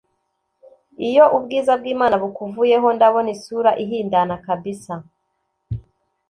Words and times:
Iyo 1.07 1.23
ubwiza 1.37 1.71
bw’Imana 1.79 2.15
bukuvuyeho 2.23 2.87
ndabona 2.95 3.29
isura 3.35 3.71
ihindana 3.83 4.35
kbsa 4.43 4.95